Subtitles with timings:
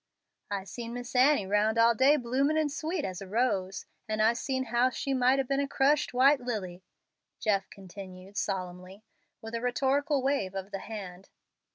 [0.49, 4.39] "I'se seen Miss Annie roun' all day bloomin' and sweet as a rose, and I'se
[4.41, 6.81] seen how she might have been a crushed white lily,"
[7.39, 9.03] Jeff continued, solemnly,
[9.43, 11.29] with a rhetorical wave of the hand.